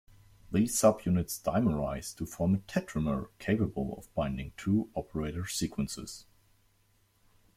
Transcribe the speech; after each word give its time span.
These 0.51 0.75
subunits 0.75 1.39
dimerize 1.43 2.15
to 2.17 2.25
form 2.25 2.55
a 2.55 2.57
tetramer 2.57 3.29
capable 3.37 3.93
of 3.99 4.11
binding 4.15 4.51
two 4.57 4.89
operator 4.95 5.45
sequences. 5.45 6.25